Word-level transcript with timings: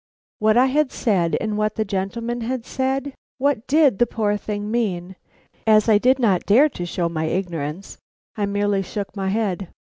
What 0.39 0.57
I 0.57 0.65
had 0.65 0.91
said 0.91 1.37
and 1.39 1.59
what 1.59 1.75
the 1.75 1.85
gentleman 1.85 2.41
had 2.41 2.65
said! 2.65 3.13
What 3.37 3.67
did 3.67 3.99
the 3.99 4.07
poor 4.07 4.35
thing 4.35 4.71
mean? 4.71 5.15
As 5.67 5.87
I 5.87 5.99
did 5.99 6.17
not 6.17 6.47
dare 6.47 6.69
to 6.69 6.87
show 6.87 7.07
my 7.07 7.25
ignorance, 7.25 7.99
I 8.35 8.47
merely 8.47 8.81
shook 8.81 9.15
my 9.15 9.29
head. 9.29 9.69